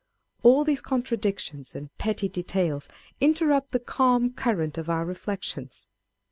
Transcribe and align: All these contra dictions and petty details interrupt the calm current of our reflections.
All 0.41 0.63
these 0.63 0.81
contra 0.81 1.15
dictions 1.15 1.75
and 1.75 1.95
petty 1.99 2.27
details 2.27 2.89
interrupt 3.19 3.71
the 3.71 3.79
calm 3.79 4.31
current 4.33 4.79
of 4.79 4.89
our 4.89 5.05
reflections. 5.05 5.89